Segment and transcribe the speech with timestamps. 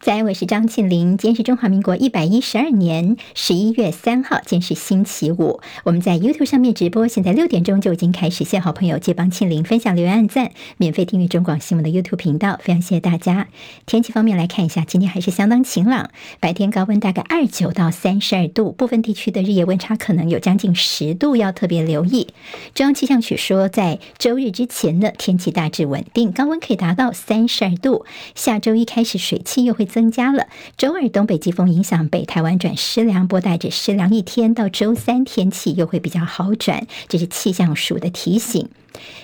[0.00, 1.18] 在，我是张庆玲。
[1.18, 5.60] 今天是中华民国一百一十二年十一月三号，今天是星期五。
[5.84, 8.42] 我们在 YouTube 上面直播，现在六点钟就已经开始。
[8.42, 13.48] 谢好朋友借帮庆玲分享、留言、按赞，免费订阅中广新闻的 YouTube 频道，非常谢谢大家。
[13.84, 16.08] 天气方面来看一下，今天还是相当晴朗，
[16.40, 22.28] 白天高温大概二九到三十二度，部分地区的日夜温差可能有将近十度，要特别留意。
[22.72, 28.06] 中央气象局说，在周日之前的，天气大致稳定，高温可以达到三十二度。
[28.34, 30.46] 下周一开始水汽又会增加了。
[30.78, 34.54] 周二东北季风影响北台湾转湿凉，波带着湿凉一天。
[34.54, 38.68] 到周三天气又会比较好转，这是气象署的提醒。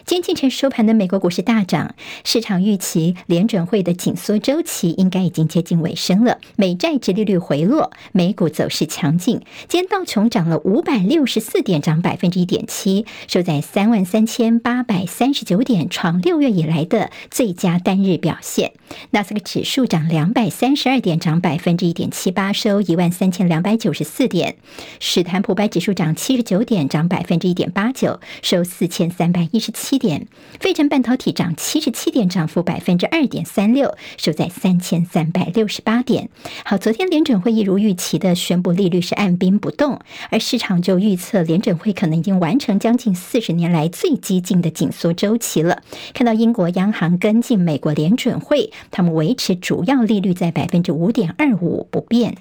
[0.07, 6.39] 今天清晨收盘的美国股市大涨，市场预期联准会的紧缩周期应该已经接近尾声了。
[6.55, 9.43] 美债殖利率回落，美股走势强劲。
[9.69, 18.73] 今天道琼涨了五百六十四点，涨百分之一点七，收在三万三千八百三十九点，创六月以来的最佳单日表现。
[19.11, 24.57] 纳斯克指数涨两百三十二点，涨百分之一点七八，收一万三千两百九十四点。
[25.01, 30.27] 史坦普白指数涨七十九点，涨百分之一点八九，收四千三百一十七点，
[30.59, 36.31] 费城半导体涨七十七点，涨幅百分之二点三六，收在三千三百六十八点。
[36.65, 45.83] 好，昨天联准会议如预期的宣布利率是按兵不动，而市场就预测联准会可能已经完成将近四十年来最激进的紧缩周期了。
[46.15, 52.37] 看到英国央行跟进美国联准会，他们维持主要利率在在百分之五点二五不变。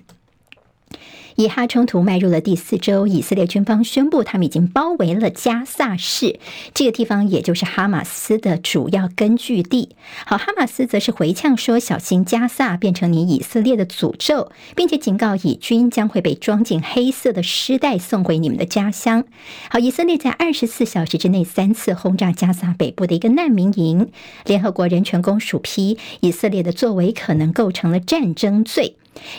[1.35, 6.39] 以哈冲突迈入了第四周，以色列军方宣布他们已经包围了加萨市
[6.73, 9.89] 这个地方，也就是哈马斯的主要根据地。
[10.25, 19.25] 好，哈马斯则是回呛说：“小心加萨变成你以色列的诅咒，并且警告以军将会被装进黑色的尸袋送回你们的家乡。”
[19.69, 24.09] 好，以色列在二十四小时之内三次轰炸加萨北部的一个难民营。
[24.45, 28.95] 联合国人权公署批以色列的作为可能构成了战争罪。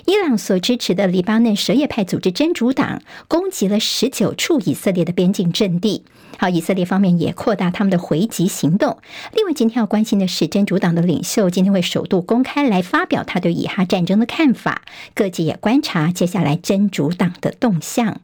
[0.06, 6.04] 伊朗所支持的黎巴嫩什叶派组织真主党攻击了十九处以色列的边境阵地。
[6.38, 8.98] 好，以色列方面也扩大他们的回击行动。
[9.34, 14.82] 另外，今天要关心的是，真主党的领袖今天会首度公开来发表他对以哈战争的看法。
[15.14, 18.20] 各界也观察接下来真主党的动向。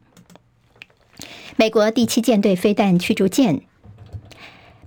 [1.55, 3.61] 美国第七舰队飞弹驱逐舰。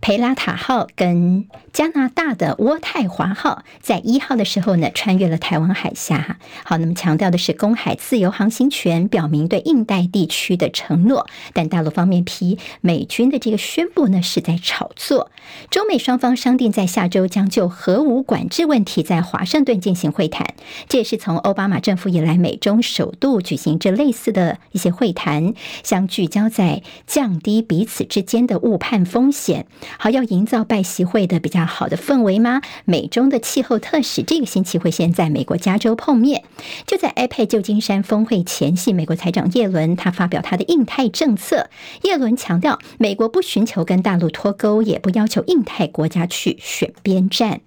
[0.07, 6.39] 培拉塔号跟加拿大的渥太华号在一号的时候呢，穿越了台湾海峡。
[6.63, 11.27] 好，那么强调的是公海自由航行权，表明对印太地区的承诺。
[11.53, 15.33] 但大陆方面批美军的这个宣布呢，是在炒作。
[15.71, 20.55] 中美双方商定在下周将就核武管制问题在华盛顿进行会谈。
[20.89, 29.67] 这也是从奥巴马政府以来，美中首度举行这类似的一些会谈，相聚焦在降低彼此之间的误判风险。
[29.99, 32.61] 好，要营造拜习会的比较好的氛围吗？
[32.85, 36.45] 美中的气候特使这个星期会先在美国加州碰面。
[36.87, 41.71] 就在 APEC 旧金山峰会前夕，美国财长耶伦他发表他的印太政策。
[42.03, 47.61] 耶伦强调，美国不寻求跟大陆脱钩，也不要求印太国家去选边站。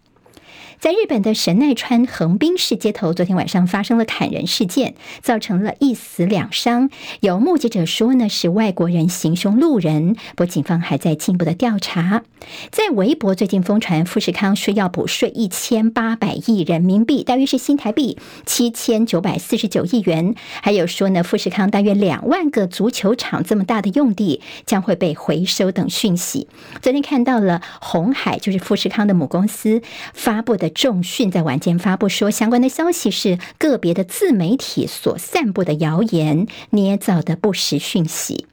[0.79, 6.89] 在日本的神奈川横滨市街头，昨天晚上发生了砍人事件，造成了一死两伤。
[7.19, 12.23] 有目击者说呢，是外国人行凶路人，不过警方还在进一步的调查。
[12.71, 20.33] 在微博最近疯传富士康说要补税一千八百亿人民币，大约是新台币七千九百四十九亿元。
[20.61, 26.47] 还有说呢，富士康大约两万个足球场这么大的用地将会被回收等讯息。
[26.81, 29.81] 昨天看到了红海，就是富士康的母公司
[30.13, 30.68] 发布的。
[30.69, 38.45] 重讯在晚间发布说，相关的消息是个别的自媒体所散布的谣言，捏造的不实讯息。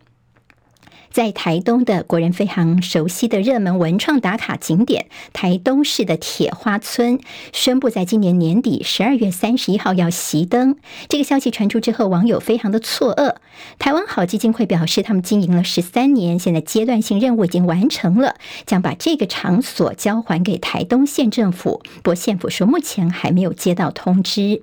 [1.16, 7.18] 在台东的国人非常熟悉的热门文创打卡景点台东市的铁花村，
[7.54, 10.76] 宣布在今年年底十二月三十一号要熄灯。
[11.08, 13.36] 这个消息传出之后，网友非常的错愕。
[13.78, 18.34] 台湾好基金会表示，他们经营了十三年，现在阶段性任务已经完成了，
[18.66, 21.80] 将把这个场所交还给台东县政府。
[22.02, 24.60] 不过县府说，目前还没有接到通知。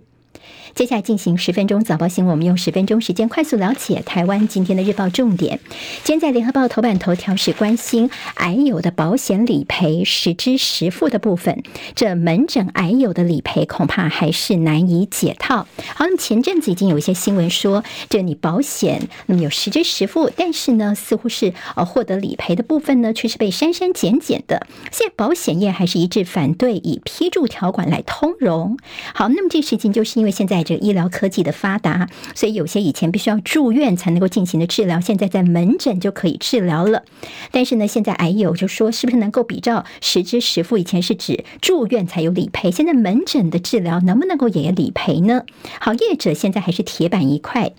[0.75, 5.59] 接下来进行十分钟早报新闻，我们用十分钟时间快速了解台湾今天的日报重点。
[6.03, 11.61] 今天在联合报头版头条是关心癌友的保险理赔实支实付的部分，
[11.93, 15.67] 这门诊癌友的理赔恐怕还是难以解套。
[15.93, 24.65] 好，那前阵子已经有一些新闻说，这你保险那么有实支实付，但是呢，似乎是呃获得理赔的部分呢，却是被删删减减的。
[24.91, 28.79] 现在保险业还是一致反对以批注条款来通融。
[29.13, 30.62] 好，那么这事情就是因为现在。
[30.63, 37.03] 这个医疗科技的发达，所以有些以前必须要住院才能够进行的治疗，现在在门诊就可以治疗了。
[37.51, 40.77] 但是呢，现在癌友就说，是不是能够比照实支实付？
[40.77, 45.43] 以前是指住院才有理赔，现在门诊的治疗能不能够也理赔呢？
[45.79, 47.71] 好，业者现在还是铁板一块。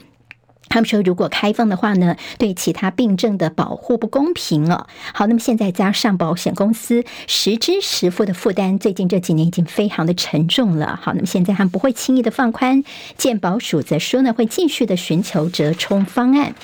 [0.69, 4.87] 他们说，如果开放的话呢，对其他病症的保护不公平哦。
[5.13, 10.99] 好，那么现在加上保险公司实支实付的负担，最近这几年已经非常的沉重了。
[11.01, 12.83] 好，那么现在他们不会轻易的放宽，
[13.17, 16.55] 健保署则说呢，会继续的寻求折冲方案。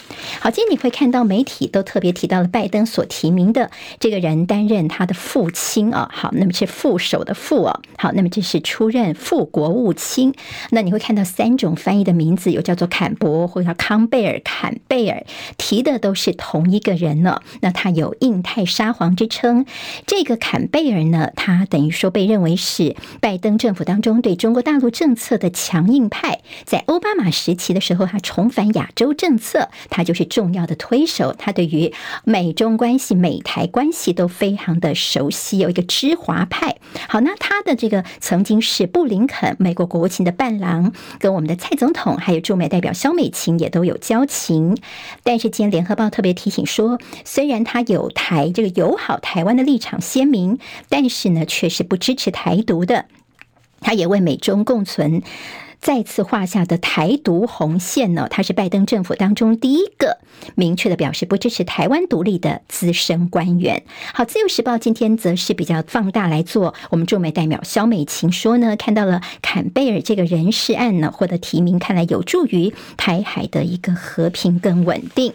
[0.40, 6.10] 好，今天你会看到媒体都特别提到了拜登所提名的这个人担任他的父亲啊。
[6.12, 7.80] 好，那么是副手的副哦。
[7.98, 10.34] 好，那么这是出任副国务卿。
[10.70, 14.10] 那你会看到三种翻译的名字，有叫做坎伯或者叫康。
[14.10, 15.24] 贝尔坎贝尔
[15.56, 19.66] 提的都是同一个人呢，那他有印太沙皇之称。
[20.04, 26.40] 这个坎贝尔呢，他等于说被认为是拜登政府当中对中国大陆政策的强硬派。
[26.64, 31.32] 在奥巴马时期的时候，他重返亚洲政策，他就是重要的推手。
[31.38, 31.92] 他对于
[32.24, 36.76] 美中关系、美台关系都非常的熟悉，有一个知华派。
[37.08, 44.76] 好，那他的这个曾经是布林肯美国国务卿的伴郎，跟我们的蔡总统还有驻美代表肖美琴也都有交情，
[45.22, 53.06] 但是今天联合报特别提醒说，虽然他有台这个友好台湾的立场鲜明，但是呢，却是不支持台独的。
[53.80, 55.22] 他也为美中共存。
[55.80, 58.28] 再次画下的台独红线呢？
[58.30, 60.18] 他是拜登政府当中第一个
[60.54, 63.82] 明确的表示不支持台湾独立的资深官员。
[64.12, 75.32] 好，《自由时报》今天则是比较放大来做，我们驻美代表肖美琴说呢，看到了坎贝尔这个人事案呢获得提名，看来有助于台海的一个和平跟稳定。《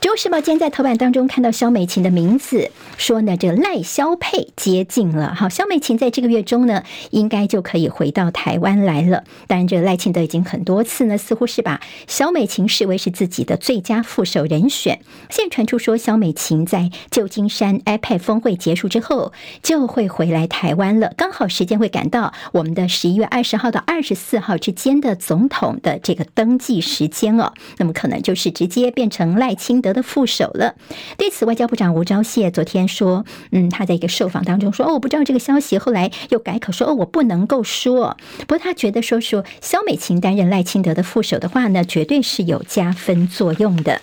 [0.00, 5.34] 中时报》今天在头版当中看到肖美琴的名字，说呢，这个赖萧配接近了。
[5.34, 9.24] 好，肖美琴在这个月中呢，应该就可以回到台湾来了。
[9.46, 15.00] 当然，这赖清德已经很多次呢，似乎是把萧美琴视为是自己的最佳副手人选。
[15.30, 19.32] 现在传出说，萧美琴在旧金山 iPad 峰会结束之后，
[19.62, 21.14] 就会回来台湾了。
[21.16, 29.78] 刚好时间会赶到我们的十一月二十号到二十四号之间的总统的这个登记时间哦，那么可能就是直接变成赖清。
[29.80, 30.74] 德的副手了。
[31.16, 35.78] 对此，外交部长吴钊燮昨天说：“嗯，他在一个受访当中说，哦，我不知道这个消息。
[35.78, 38.16] 后来又改口说，哦，我不能够说。
[38.40, 44.00] 不过他觉得说说萧美琴担任赖清德的副手的话呢，绝对是有加分作用的。”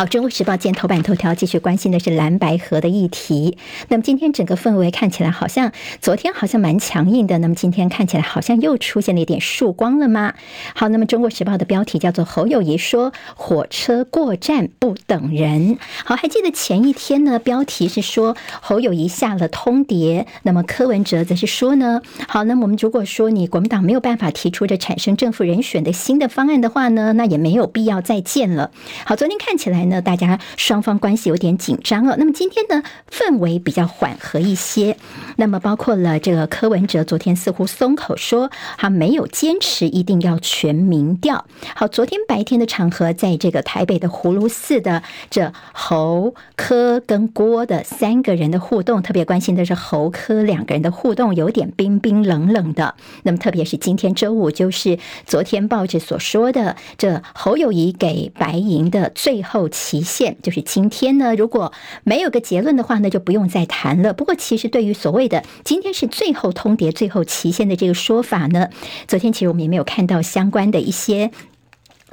[0.00, 3.58] 好，《中国时报》见头版头条继续关心的是蓝白河的议题。
[3.88, 10.32] 那么今天整个氛围看起来好像昨天好像蛮强硬的，那么今天看起来好像又出现了一点曙光了吗？
[10.74, 15.76] 好，那么《中国时报》的标题叫做“侯友谊说火车过站不等人”。
[16.06, 17.38] 好，还记得前一天呢？
[17.38, 22.00] 标题是说侯友谊下了通牒，那么柯文哲则是说呢？
[22.26, 28.70] 好，那我们如果说你国民党没有办法提出这产生正副人选的新的方案的话呢，那也没有必要再见了。
[29.04, 29.89] 好，昨天看起来。
[29.90, 32.14] 呢，大家双方关系有点紧张哦。
[32.18, 34.96] 那么今天呢，氛围比较缓和一些。
[35.36, 41.44] 那么包括了这个柯文哲，昨天似乎松口说他没有坚持一定要全民调。
[41.74, 52.94] 好，昨天白天的场合，在这个台北的葫芦寺的这侯柯跟郭的三个人的互动，特别关心的是侯柯两个人的互动有点冰冰冷冷的。
[53.22, 59.69] 那么特别是今天周五，就是昨天报纸所说的这侯友谊给白银的最后。
[59.70, 61.72] 期限就是今天呢，如果
[62.04, 64.12] 没有个结论的话呢，就不用再谈了。
[64.12, 68.68] 不过，其实对于所谓的今天是最后通牒、最后期限的这个说法呢，
[69.08, 71.30] 昨天其实我们也没有看到相关的一些。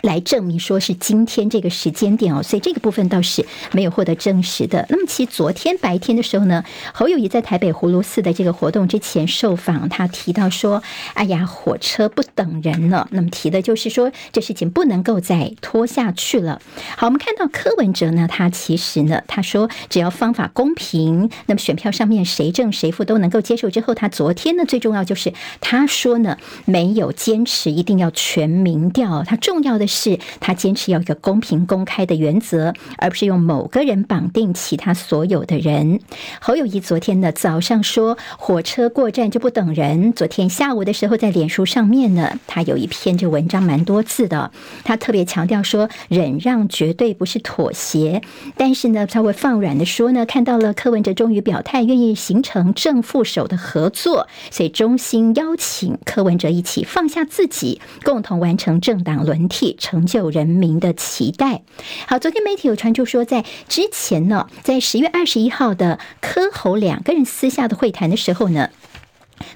[0.02, 4.86] 来证明说是今天这个时间点哦，所以这个部分倒是没有获得证实的。
[4.90, 6.64] 那么其实昨天白天的时候呢，
[6.94, 10.84] 侯友谊在台北葫芦寺的这个活动之前受访，他提到说
[11.16, 16.62] ：“哎呀，火车不等人了。”那么提的就是说这事情不能够再拖下去了。
[16.96, 23.70] 好，我们看到柯文哲呢，他其实呢，他说只要方法公平，那么选票上面谁正谁负都能够接受。
[23.72, 29.87] 之后他昨天呢，最重要就是他说呢，没有坚持一定要全民调，他重要的。
[29.88, 36.00] 是他坚持要一个公平公开的原则，而不是用某个人绑定其他所有的人。
[36.42, 44.52] 侯友谊昨天呢早上说火车过站就不等人，昨天下午的时候在脸书上面呢，他有一篇这文章蛮多字的，
[44.84, 48.22] 他特别强调说忍让绝对不是妥协，
[48.56, 59.77] 但是呢稍微放软的说呢，看到了柯文哲终于表态愿意形成正副手的合作，所以衷心邀请柯文哲一起放下自己，共同完成政党轮替。
[59.78, 61.62] 成就人民的期待。
[62.08, 68.70] 好，昨天媒体有传出说，在之前呢，在十月二十一号的科侯两个人私下的会谈的时候呢。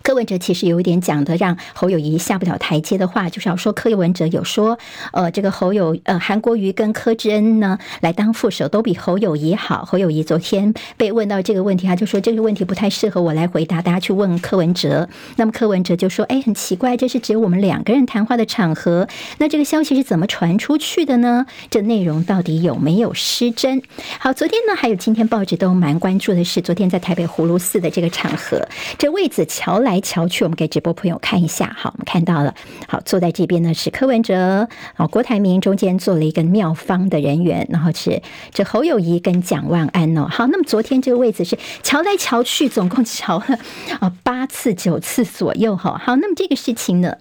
[0.04, 4.78] 柯文哲其实有一点讲的让侯友谊下不了台阶的话，就是要说柯文哲有说，
[5.14, 9.86] 呃，这个侯友呃韩国瑜跟柯志恩呢来当副手都比侯友谊好。
[9.86, 15.10] 侯友谊昨天被问到这个问题，他就说这个问题不太适合我来回答，大家去问柯文哲。
[15.38, 19.08] 那么柯文哲就说，哎，很奇怪，这是只有我们两个人谈话的场合，
[19.40, 21.46] 那这个消息是怎么传出去的呢？
[21.70, 23.82] 这内容到底有没有失真？
[24.20, 29.71] 好，昨天呢还有今天报纸都蛮关注的是，昨天在台北葫芦寺的这个场合，这魏子乔。
[29.72, 31.74] 瞧来瞧去，我们给直播朋友看一下。
[31.78, 32.54] 好，我们看到了。
[32.90, 40.28] 好，坐在这边呢是柯文哲，好，郭台铭中间坐了一个妙方的人员，然后是这侯友谊跟蒋万安哦。
[40.30, 43.58] 好，那么昨天这个位置是瞧来瞧去，总共瞧了
[44.02, 45.98] 啊八次九次左右哈。
[45.98, 47.16] 好，那么这个事情呢？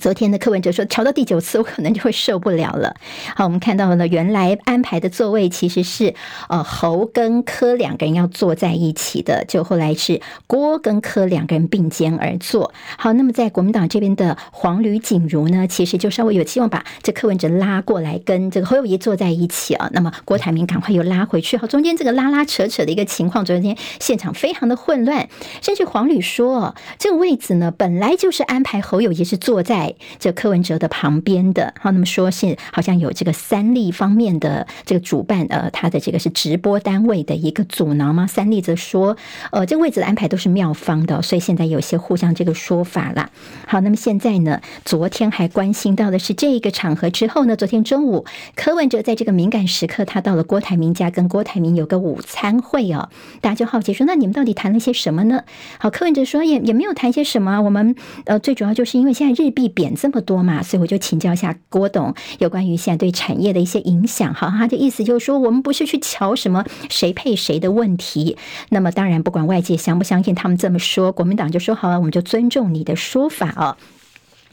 [0.00, 2.96] 昨天的柯文哲说，调到第九次，我可能就会受不了了。
[3.36, 6.14] 好，我们看到了原来安排的座位其实是
[6.48, 12.72] 呃侯跟柯两个人要坐在一起的，就后来是郭跟柯两个人并肩而坐。
[12.96, 19.90] 好，那么在国民党这边的黄吕锦如呢，其实就稍微有希望把这柯文哲拉过来跟这个侯友谊坐在一起啊。
[19.92, 21.58] 那么郭台铭赶快又拉回去。
[21.58, 25.28] 好，中间这个拉拉扯扯的一个情况，昨天现场非常的混乱，
[25.60, 29.89] 甚至黄吕说，这个位置呢本来就是安排侯友谊是坐在。
[30.18, 38.26] 这柯文哲的旁边的，好，那么说是好像有这个三立方面的这个主办，呃，他的这个是直播单位的一个阻挠吗？
[38.26, 39.16] 三立则说，
[39.50, 43.30] 呃，这位置的安排都是妙方的，所以现在有些互相这个说法了。
[43.66, 53.08] 好，那么现在呢，昨天还关心到的是这一个场合之后呢，昨天中午柯文哲在这个敏感时刻，他到了郭台铭家，跟郭台铭有个午餐会哦，
[53.40, 55.44] 大家就好奇说，那你们到底谈了些什么呢？
[55.78, 57.94] 好，柯文哲说也也没有谈些什么，我们
[58.26, 59.70] 呃最主要就是因为现在日币。
[59.80, 64.34] 点这么多嘛，所以我就请教一下郭董有关于现在对产业的一些影响。
[64.34, 68.36] 哈，他的意思就是说，我们不是去瞧什么谁配谁的问题。
[68.68, 73.76] 那么当然，不管外界相不相信他们这么说，国民党就说好了，我们就尊重你的说法啊。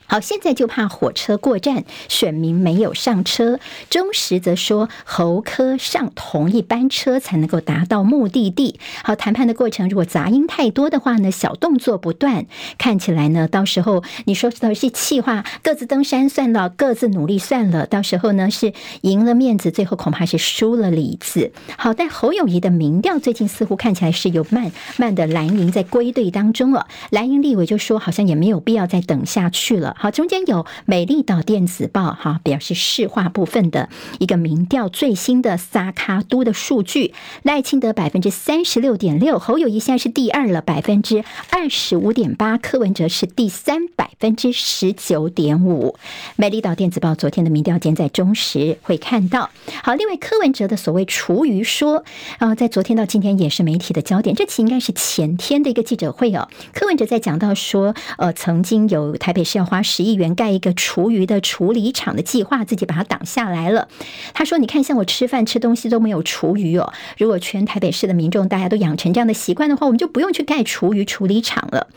[0.09, 3.59] 好，现在就怕火车过站，选民没有上车。
[3.89, 8.79] 中时则说，侯科上同一班车才能够达到目的地。
[9.03, 12.45] 好，谈判的过程如果杂音太多的话呢，小动作不断，
[12.77, 18.71] 看起来呢，到时候你说的是气话，各自登山算了，各自努力算了，到时候呢是
[19.01, 21.51] 赢了面子，最后恐怕是输了里子。
[21.77, 26.87] 好，但侯友谊的民调最近似乎看起来是有慢慢的蓝营在归队当中了。
[27.09, 29.95] 蓝营立委就说，好像也没有必要再等下去了。
[29.99, 33.89] 好，中间有美丽岛电子报哈表示市话部分的
[34.19, 45.95] 一个民调最新的萨卡都的数据，赖清德百分之三十六点六，侯友谊现在是第二了，百分之二十五点八，柯文哲是第三，百分之十九点五。
[46.35, 49.49] 美丽岛电子报昨天的民调，间在中时会看到。
[49.81, 52.03] 好，另外柯文哲的所谓厨余说
[52.37, 56.47] 啊，在昨天到今天也是媒体的焦点，这期应该是前天的一个记者会哦。
[56.75, 59.81] 柯文哲在讲到说，呃，曾经有台北市要花。
[59.87, 63.87] 十亿元盖一个厨余的处理厂的计划，自己把它挡下来了。
[64.33, 66.91] 他说：“你看，像我吃饭吃东西都没有厨余哦。
[67.17, 71.87] 如果全台北市的民众大家都养成这样的习惯的话，我们就不用去盖厨余处理厂了。”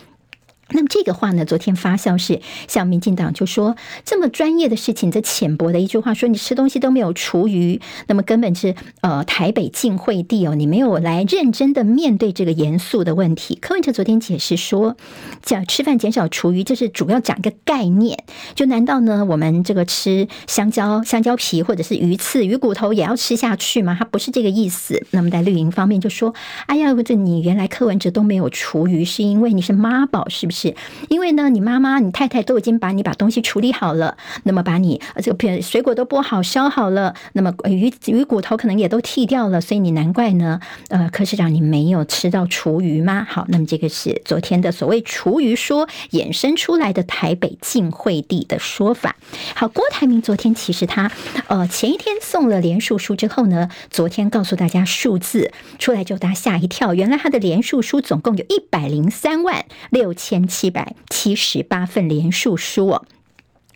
[0.73, 13.59] 那么这个话呢，昨天发酵是像民进党就说，这么专业的事情，这浅薄的一句话说，你吃东西都没有厨余，那么根本是呃台北晋惠帝哦，你没有来认真的面对这个严肃的问题。
[13.61, 14.97] 柯文哲昨天解释说，
[15.43, 18.25] 讲吃饭减少厨余，这是主要讲一个概念。
[18.55, 23.97] 就难道呢，我们这个吃香蕉、香蕉皮或者是鱼刺、鱼骨头也要吃下去吗？
[23.99, 25.05] 他不是这个意思。
[25.11, 26.35] 那么在绿营方面就说，
[26.67, 30.60] 哎呀，这你原来柯文哲都没有厨余，是因为你是妈宝，是不是？
[30.61, 30.75] 是
[31.09, 43.27] 因为呢，你妈妈、你太太都已经把你把东西处理好了，那么把你这个片水果都剥好、削好了，那么鱼鱼骨头可能也都剔掉了，所以你难怪呢，呃，柯市长你没有吃到厨余吗？
[43.29, 49.17] 好，那么这个是昨天的所谓厨余说衍生出来的台北晋惠帝的说法。
[49.55, 51.11] 好，郭台铭昨天其实他
[51.47, 63.07] 呃前一天送了连署书之后呢，昨天告诉大家数字出来就大家吓一跳，原来他的连署书总共有一百零三万六千七百七十八份连署书哦。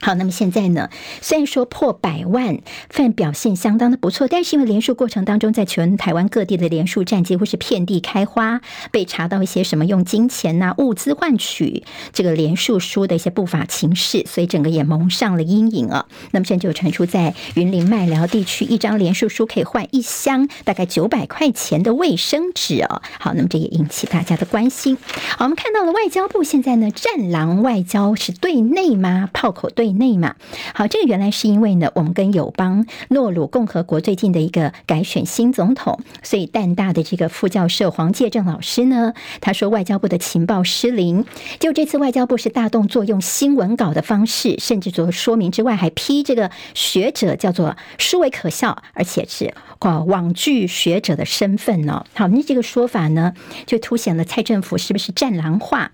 [0.04, 0.90] 好，那么现在呢？
[1.22, 2.58] 虽然说破百万
[2.90, 16.04] 份表现相当的不错，但是因为连署过程当中，在全台湾各地的连署站几乎是遍地开花，被查到一些什么用金钱呐、物资换取这个连署书的一些不法情事，所以整个也蒙上了阴影啊。
[16.32, 23.00] 那么现在就传出在云林麦寮地区，一张连署书可以换一箱大概九百块钱的卫生纸哦。
[23.18, 24.98] 好，那么这也引起大家的关心。
[25.38, 29.30] 好，我们看到了外交部现在呢，战狼外交是对内吗？
[29.32, 30.36] 炮口对内嘛。
[30.74, 41.24] 好，这个原来是因为呢，我们跟友邦诺鲁共和国最近的一个改选新总统，所以淡大的这个副教授黄介正老师呢，他说外交部的情报失灵，
[41.58, 52.04] 就这次外交部是大动作，用新闻稿的方式，甚至做说明之外，还批这个学者叫做殊为可笑，而且是哦网剧学者的身份呢。
[52.14, 53.32] 好，那这个说法呢，
[53.66, 55.92] 就凸显了蔡政府是不是战狼化？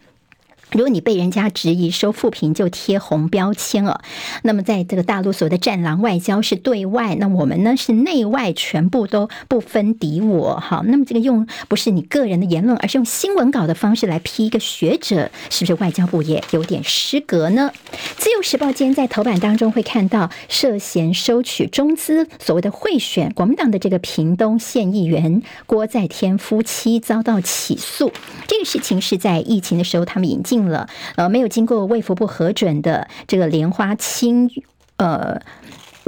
[0.73, 4.03] 如果你被人家质疑收负评就贴红标签了，
[4.43, 10.61] 那么在这个大陆所谓的战狼外交是对外，那我们呢是内外全部都不分敌我。
[10.61, 17.73] 好，那么这个用不是你个人的言论，而是用新闻稿的方式来批一个学者，是不是外交部也有点失格呢？
[18.17, 28.13] 自由时报今天在头版当中会看到涉嫌收取中资，所谓的贿选，国民党的这个屏东县议员郭在天夫妻遭到起诉，
[28.47, 30.60] 这个事情是在疫情的时候他们引进。
[30.69, 34.51] 了，呃，没有经过卫福部核准的这个莲花清，
[34.97, 35.41] 呃。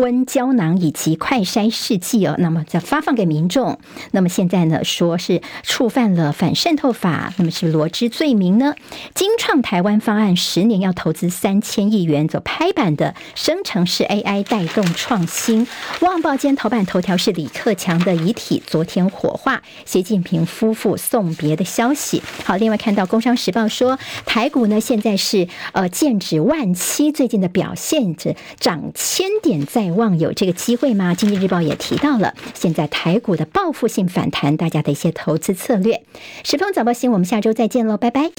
[0.03, 3.79] 温胶囊以及快筛试剂哦，那么再发放给民众。
[4.11, 8.75] 那么现在呢，说是触犯了反渗透法，那么是罗织罪名呢？
[9.15, 15.69] 金创台湾方案十年要投资三千亿元，做拍板的生成式 AI 带动创新。
[16.01, 22.21] 旺报间头版头条是李克强的遗体昨天火化，习近平夫妇送别的消息。
[22.45, 29.92] 好，另外看到工商时报说台股呢现在是呃剑指万七，最近的表现是涨千点在。
[29.93, 31.15] 望有这个机会吗？
[31.15, 36.03] 经济日报也提到了，现在台股的报复性反弹，大家的一些投资策略。
[36.45, 38.31] 时报早报新闻，我们下周再见喽，拜拜。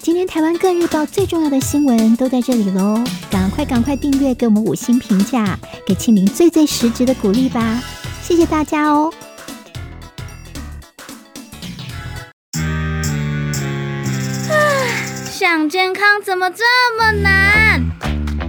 [0.00, 7.82] 今天台湾各日报最重要的新闻都在这里喽，赶快赶快订阅，给我们五星评价，给庆玲最最实质的鼓励吧，
[8.22, 9.12] 谢谢大家哦。
[14.48, 14.56] 啊，
[15.30, 16.64] 想健康怎么这
[16.96, 18.07] 么难？